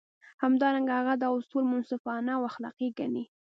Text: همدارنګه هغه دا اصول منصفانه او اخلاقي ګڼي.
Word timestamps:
همدارنګه 0.43 0.93
هغه 0.99 1.13
دا 1.21 1.27
اصول 1.37 1.63
منصفانه 1.71 2.31
او 2.37 2.41
اخلاقي 2.51 2.89
ګڼي. 2.99 3.23